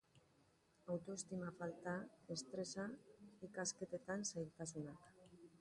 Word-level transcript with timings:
Autoestima 0.93 1.51
falta, 1.59 1.93
estresa, 2.37 2.89
ikasketetan 3.51 4.29
zailtasunak. 4.33 5.11